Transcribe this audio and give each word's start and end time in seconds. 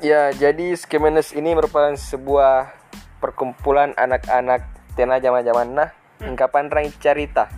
Ya, 0.00 0.32
jadi 0.32 0.72
Skemenes 0.80 1.36
ini 1.36 1.52
merupakan 1.52 1.92
sebuah 1.92 2.72
perkumpulan 3.20 3.92
anak-anak 4.00 4.64
tena 4.96 5.20
zaman-zaman 5.20 5.76
nah 5.76 5.92
ungkapan 6.24 6.72
rang 6.72 6.88
cerita. 7.04 7.52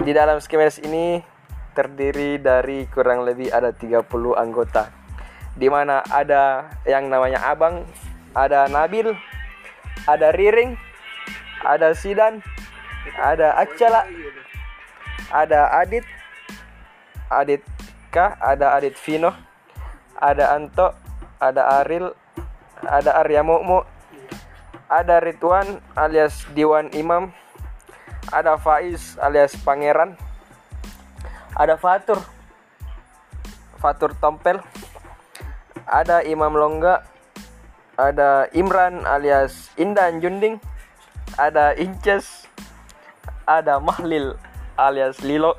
Di 0.00 0.08
dalam 0.16 0.40
Skemenes 0.40 0.80
ini 0.80 1.20
terdiri 1.76 2.40
dari 2.40 2.88
kurang 2.88 3.28
lebih 3.28 3.52
ada 3.52 3.68
30 3.68 4.08
anggota. 4.32 4.88
Di 5.52 5.68
mana 5.68 6.00
ada 6.08 6.72
yang 6.88 7.12
namanya 7.12 7.44
Abang, 7.44 7.84
ada 8.32 8.64
Nabil, 8.64 9.12
ada 10.08 10.32
Riring, 10.32 10.72
ada 11.68 11.92
Sidan, 11.92 12.40
ada 13.12 13.60
Acala, 13.60 14.08
ada 15.28 15.68
Adit, 15.84 16.08
Adit 17.28 17.60
K, 18.08 18.16
ada 18.40 18.72
Adit 18.72 18.96
Vino, 19.04 19.47
ada 20.18 20.58
Anto, 20.58 20.90
ada 21.38 21.82
Aril, 21.82 22.10
ada 22.82 23.22
Arya 23.22 23.46
Mumu, 23.46 23.86
ada 24.90 25.22
Ridwan 25.22 25.78
alias 25.94 26.42
Diwan 26.58 26.90
Imam, 26.90 27.30
ada 28.34 28.58
Faiz 28.58 29.14
alias 29.22 29.54
Pangeran, 29.62 30.18
ada 31.54 31.78
Fatur, 31.78 32.18
Fatur 33.78 34.10
Tompel, 34.18 34.58
ada 35.86 36.26
Imam 36.26 36.50
Longga, 36.50 37.06
ada 37.94 38.50
Imran 38.50 39.06
alias 39.06 39.70
Indan 39.78 40.18
Junding, 40.18 40.58
ada 41.38 41.78
Inces, 41.78 42.50
ada 43.46 43.78
Mahlil 43.78 44.34
alias 44.74 45.22
Lilo, 45.22 45.54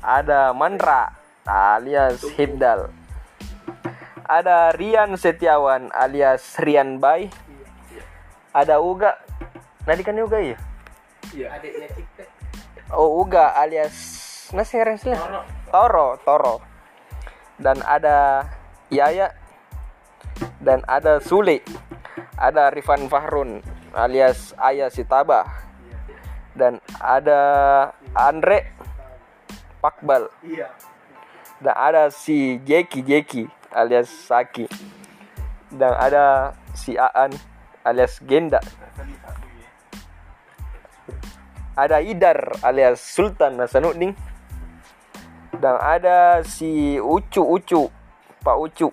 ada 0.00 0.54
Mandra 0.54 1.12
alias 1.48 2.22
Hibdal, 2.36 2.97
ada 4.28 4.76
Rian 4.76 5.16
Setiawan 5.16 5.88
alias 5.88 6.60
Rian 6.60 7.00
Bay, 7.00 7.32
ada 8.52 8.76
Uga, 8.76 9.16
Nadi 9.88 10.04
kan 10.04 10.20
Uga 10.20 10.36
ya? 10.44 10.56
Adiknya 11.32 11.88
kita. 11.96 12.24
Oh 12.92 13.24
Uga 13.24 13.56
alias 13.56 13.96
nasi 14.52 14.76
Toro. 14.76 15.40
Toro, 15.72 16.08
Toro. 16.24 16.56
Dan 17.56 17.80
ada 17.82 18.44
Yaya 18.92 19.32
dan 20.60 20.84
ada 20.84 21.24
Sule. 21.24 21.64
Ada 22.38 22.70
Rifan 22.70 23.08
Fahrun 23.08 23.64
alias 23.96 24.52
Ayah 24.60 24.92
Sitaba. 24.92 25.48
Dan 26.52 26.84
ada 27.00 27.40
Andre 28.12 28.76
Pakbal. 29.80 30.28
Iya. 30.44 30.68
Dan 31.58 31.74
ada 31.74 32.02
si 32.12 32.60
Jeki 32.62 33.00
Jeki 33.02 33.57
alias 33.72 34.08
Saki. 34.08 34.68
Dan 35.68 35.92
ada 35.92 36.56
si 36.72 36.96
Aan 36.96 37.32
alias 37.84 38.20
Genda. 38.24 38.60
Ada 41.78 42.02
Idar 42.02 42.58
alias 42.64 42.98
Sultan 42.98 43.60
Hasanuddin. 43.60 44.16
Dan 45.58 45.76
ada 45.78 46.46
si 46.46 46.96
Ucu 47.02 47.42
Ucu, 47.42 47.90
Pak 48.42 48.56
Ucu. 48.58 48.88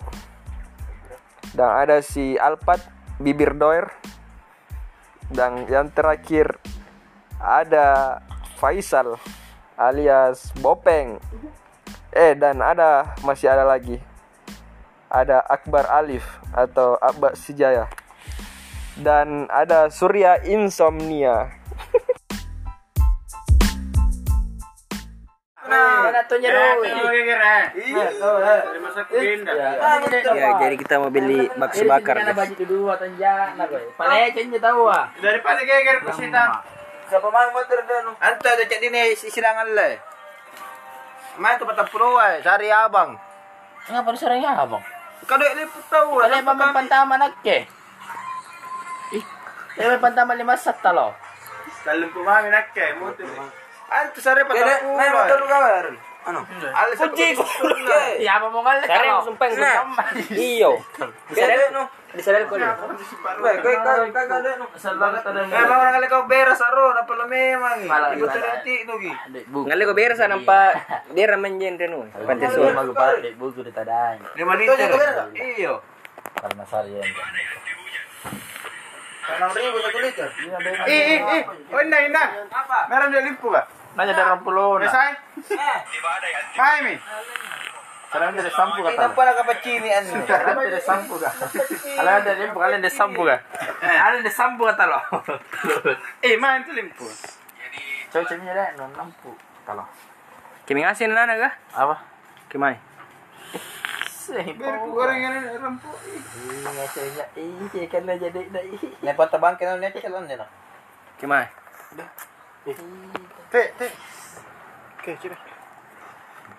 Dan 1.54 1.70
ada 1.70 2.02
si 2.02 2.36
Alpat 2.36 2.82
Bibir 3.22 3.54
Doer. 3.54 3.88
Dan 5.30 5.66
yang 5.70 5.90
terakhir 5.90 6.62
ada 7.42 8.20
Faisal 8.58 9.20
alias 9.76 10.56
Bopeng. 10.60 11.20
Eh 12.16 12.34
dan 12.40 12.64
ada 12.64 13.16
masih 13.28 13.52
ada 13.52 13.68
lagi. 13.68 14.00
Ada 15.10 15.42
Akbar 15.46 15.86
Alif 15.88 16.26
atau 16.52 16.98
Akbar 16.98 17.38
Sijaya. 17.38 17.88
Dan 18.96 19.52
ada 19.52 19.92
Surya 19.92 20.40
Insomnia. 20.44 21.52
Nah. 25.66 26.14
Ya, 30.36 30.50
jadi 30.62 30.76
kita 30.80 31.02
mau 31.02 31.12
beli 31.12 31.50
bakso 31.60 31.84
bakar. 31.90 32.22
ah. 34.88 35.12
Daripada 35.20 35.62
geger 35.66 35.98
pesita. 36.06 36.64
Siapa 37.06 37.28
mang 37.30 37.54
motor 37.54 37.86
dulu? 37.86 38.18
Anta 38.18 38.50
ada 38.58 38.64
cek 38.66 38.82
dini 38.82 39.14
silangan 39.14 39.70
le. 39.70 40.02
Main 41.38 41.60
tu 41.60 41.68
patah 41.68 41.86
puluh 41.86 42.18
ay, 42.18 42.42
cari 42.42 42.72
abang. 42.72 43.20
Ngapa 43.92 44.10
lu 44.10 44.18
sering 44.18 44.42
ya, 45.26 45.34
Bang? 45.34 45.42
Kau 45.42 45.42
dek 45.42 45.54
liput 45.58 45.84
tahu 45.90 46.22
lah. 46.22 46.30
Kali 46.30 46.46
pa 46.46 46.54
pantama 46.54 47.16
nagke. 47.18 47.58
Ih, 49.14 49.26
may 49.82 49.98
pantama 49.98 50.38
lima 50.38 50.54
sat 50.54 50.78
talo. 50.86 51.18
Dalam 51.86 52.10
pumami 52.10 52.50
nak 52.50 52.74
ke, 52.74 52.98
motor. 52.98 53.26
Anta 53.90 54.20
sari 54.22 54.42
patah 54.46 54.82
puluh. 54.82 54.98
Main 54.98 55.12
motor 55.14 55.38
lu 55.38 55.46
kawan. 55.46 55.94
Ano? 56.26 56.42
Alis 56.74 56.98
Kunci 56.98 57.38
ko. 57.38 57.46
Iya, 58.18 58.42
apa 58.42 58.50
mau 58.50 58.66
ngalih 58.66 58.82
Karena 58.90 59.14
talo? 59.14 59.30
sumpeng 59.30 59.52
Iyo. 60.34 60.72
Disadel 61.30 61.70
no. 61.70 61.84
Disadel 62.18 62.44
ko. 62.50 62.58
Kau 62.58 64.26
kau 64.26 64.40
dek 64.42 64.56
no. 64.58 64.66
Salah 64.74 65.10
kata 65.22 65.30
Eh, 65.46 66.24
beres 66.26 66.62
aro, 66.66 66.98
lo 66.98 67.26
memang? 67.30 67.78
Malah, 67.86 68.18
Ibu 68.18 68.26
malah. 68.26 68.34
terhati 68.34 68.90
tu 68.90 68.94
gi. 68.98 69.14
Ngali 69.54 69.84
ko 69.86 69.94
beres 69.94 70.18
nampa 70.26 70.74
dia 71.14 71.30
ramen 71.30 71.62
jen 71.62 71.78
renu. 71.78 72.10
Pantai 72.10 72.50
Suruh 72.50 72.70
sur. 72.70 72.74
magu 72.74 72.94
balik 72.98 73.38
buku 73.38 73.62
di 73.62 73.70
tadai. 73.70 74.18
Lima 74.34 74.58
liter. 74.58 74.78
Iyo. 75.38 75.86
Karena 76.42 76.66
saya 76.66 77.06
Enam 79.26 79.50
ribu 79.58 79.78
satu 79.82 80.00
liter. 80.06 80.30
Ih, 80.86 81.02
ih, 81.18 81.18
ih. 81.18 81.44
Oh, 81.74 81.82
indah, 81.82 82.02
indah. 82.06 82.28
Apa? 82.46 82.86
Meron 82.94 83.10
dia 83.10 83.26
limpu 83.26 83.50
ka? 83.50 83.66
Nanya 83.96 84.14
dari 84.14 84.36
puluh. 84.44 84.80
Resay? 84.80 85.12
Mai 86.60 86.80
mi. 86.84 86.96
Sekarang 88.16 88.32
dari 88.32 88.48
sampu 88.48 88.80
kata. 88.80 89.12
pala 89.12 89.32
kapacini 89.36 89.92
an. 89.92 90.04
Sekarang 90.08 90.56
dari 90.56 90.80
sampu 90.80 91.20
kah? 91.20 91.36
Kalian 92.00 92.24
ada 92.24 92.32
limpu, 92.40 92.58
kalian 92.64 92.80
ada 92.80 92.92
sampu 92.92 93.28
kah? 93.28 93.40
Kalian 93.84 94.24
ada 94.24 94.32
sampu 94.32 94.64
kata 94.64 94.84
lo. 94.88 95.00
Eh, 96.24 96.36
main 96.42 96.64
tu 96.64 96.72
limpu. 96.72 97.04
Cocoknya 98.08 98.56
deh, 98.56 98.68
non 98.80 98.92
lampu. 98.96 99.36
Kalau 99.68 99.84
Kimi 100.64 100.82
ngasin 100.82 101.12
na 101.12 101.28
naga? 101.28 101.52
apa? 101.76 102.00
Kimai. 102.48 102.80
Biar 104.32 104.76
goreng 104.88 105.20
ini 105.20 105.60
limpu. 105.60 105.92
Iya, 106.56 106.84
saya 106.88 107.26
iya 107.36 107.84
kan 107.92 108.08
jadi 108.08 108.42
dah. 108.48 108.64
Lepas 109.04 109.28
tabang 109.28 109.60
kena 109.60 109.76
net 109.76 109.92
calon 110.00 110.24
dia. 110.24 110.48
Kimai. 111.20 111.52
Te, 113.52 113.62
te. 113.78 113.88
Oke. 115.00 115.12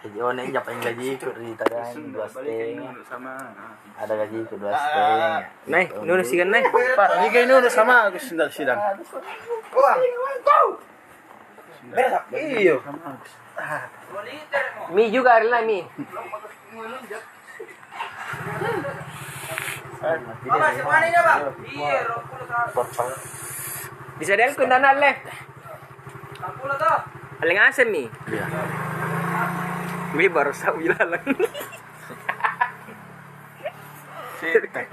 Jadi 0.06 0.22
oh 0.22 0.30
nih 0.30 0.54
yang 0.54 0.62
gaji 0.62 1.18
ikut 1.18 1.34
di 1.34 1.50
tadai 1.58 1.98
dua 2.14 2.30
setengah. 2.30 2.94
sama. 3.10 3.34
Ada 3.98 4.14
gaji 4.22 4.36
ikut 4.46 4.58
dua 4.60 4.70
setengah. 4.70 5.40
Nai, 5.66 5.84
nuno 6.06 6.22
sigan 6.22 6.54
nai. 6.54 6.62
Pak, 6.68 7.08
ni 7.24 7.26
kayak 7.34 7.50
ini 7.50 7.52
udah 7.58 7.72
sama 7.72 8.06
aku 8.06 8.22
sedang 8.22 8.46
sidang. 8.52 8.78
Uang. 9.74 9.98
Iyo. 12.34 12.76
Mi 14.94 15.10
juga 15.10 15.42
ari 15.42 15.50
mi. 15.66 15.82
Mama, 20.46 20.66
siapa 20.70 20.96
ni 21.02 21.08
bang? 21.18 21.40
Iya, 26.46 26.54
Disadel 26.54 26.62
ko 26.62 26.66
na 26.70 26.76
le. 26.78 26.78
Kampul 26.78 26.78
to. 26.78 26.94
Aling 27.42 27.58
asin 27.58 27.88
mi. 27.90 28.04
Mi 30.14 30.26
baru 30.30 30.52
sa 30.54 30.70
ilalang. 30.78 31.26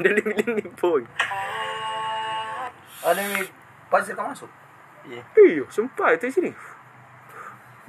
Dali 0.02 0.22
biling 0.26 0.52
ni 0.58 0.66
boy. 0.74 1.06
Ano 3.06 3.20
yung 3.22 3.48
pasir 3.92 4.18
ka 4.18 4.24
masuk? 4.26 4.50
Iyo, 5.38 5.68
sumpah 5.70 6.16
itu 6.18 6.32
sini. 6.32 6.52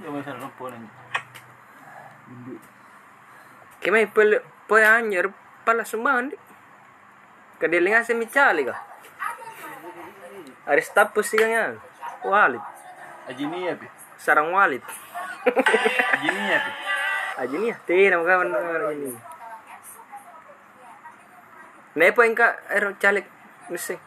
May 0.04 0.20
sarap 0.26 0.52
po 0.58 0.68
nang 0.68 0.90
Kimai 3.80 4.08
pel 4.10 4.42
po 4.68 4.76
anyer 4.76 5.30
pala 5.64 5.86
sumban 5.86 6.32
di. 6.32 6.36
Kadiling 7.60 7.96
asin 7.96 8.18
mi 8.18 8.26
chali 8.28 8.66
ka. 8.66 8.74
Aris 10.68 10.90
tapos 10.92 11.28
sigang 11.28 11.52
yan. 11.52 11.72
Walit. 12.24 12.60
Ajini 12.60 12.83
ya, 13.32 13.74
Pi. 13.76 13.86
Sarang 14.20 14.52
walit. 14.52 14.84
Ajini 16.14 16.42
ya, 16.52 16.58
Pi. 16.60 16.72
Aji 17.34 17.56
nih, 17.58 17.74
tingin 17.82 18.14
mo 18.14 18.22
ka 18.22 18.38
man 18.38 18.54
ini. 18.94 19.10
Naipo 21.98 22.22
yung 22.22 22.38
ka, 22.38 22.54
ero 22.70 22.94
chalik. 23.02 23.26
Misi. 23.70 23.98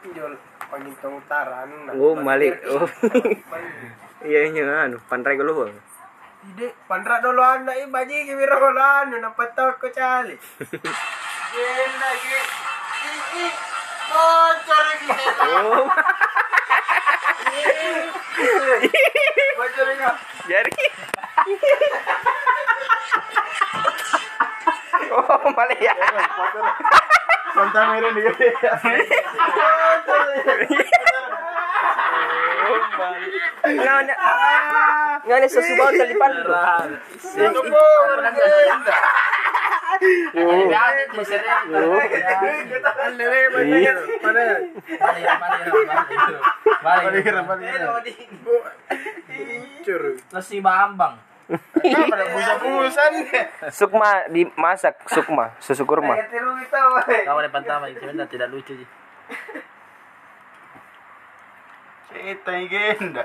Pinjol 0.00 0.36
pagintong 0.72 1.20
utara 1.20 1.68
na. 1.68 1.92
Oh, 1.92 2.16
mali. 2.16 2.48
Oh. 2.70 2.88
Iya, 4.22 4.54
iya, 4.54 4.86
ano, 4.86 5.02
panray 5.10 5.34
ko 5.34 5.42
luwang. 5.42 5.74
Ide, 6.46 6.78
pandra 6.86 7.18
dulu 7.18 7.42
anak 7.42 7.74
i 7.74 7.90
baji 7.90 8.22
ki 8.22 8.38
biro 8.38 8.70
lan 8.70 9.10
na 9.10 9.34
patok 9.34 9.82
ko 9.82 9.90
chali. 9.90 10.38
Genda. 11.50 12.10
I 12.14 13.46
Oh, 14.14 14.50
cari 14.62 14.94
ki. 15.02 15.10
Oh. 15.42 15.86
Jari. 20.52 20.72
oh, 25.16 25.40
malah 25.56 25.78
ya. 25.80 25.94
Kontan 27.52 27.84
meron 27.92 28.16
di. 28.16 28.22
Nga 33.62 33.94
na. 34.08 34.14
Nga 35.22 35.36
na 35.38 35.46
sa 35.46 35.62
subaw 35.62 35.94
talipan. 35.94 36.32
Ano 37.38 37.60
po? 37.64 37.82
Nasi 50.32 50.60
bambang. 50.62 51.18
Pada 51.52 52.24
busa-busan. 52.32 53.12
Sukma 53.68 54.24
dimasak, 54.32 54.94
sukma, 55.10 55.52
susu 55.60 55.84
kurma. 55.84 56.16
Itu 56.16 58.02
benar 58.06 58.26
tidak 58.30 58.48
lucu 58.48 58.72
sih. 58.72 58.88
Kita 62.12 62.54
genda. 62.68 63.24